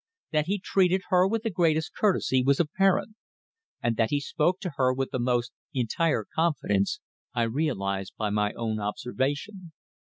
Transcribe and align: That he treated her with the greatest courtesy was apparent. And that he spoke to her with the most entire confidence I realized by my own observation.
That 0.31 0.47
he 0.47 0.57
treated 0.57 1.01
her 1.09 1.27
with 1.27 1.43
the 1.43 1.51
greatest 1.51 1.91
courtesy 1.95 2.41
was 2.41 2.59
apparent. 2.59 3.13
And 3.83 3.97
that 3.97 4.09
he 4.09 4.19
spoke 4.19 4.59
to 4.61 4.71
her 4.77 4.91
with 4.91 5.11
the 5.11 5.19
most 5.19 5.51
entire 5.75 6.25
confidence 6.33 6.99
I 7.35 7.43
realized 7.43 8.13
by 8.17 8.31
my 8.31 8.51
own 8.53 8.79
observation. 8.79 9.73